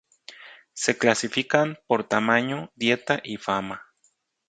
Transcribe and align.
Se 0.73 0.97
clasifican 0.97 1.77
por 1.85 2.03
tamaño, 2.07 2.71
dieta 2.73 3.21
y 3.23 3.37
fama. 3.37 3.83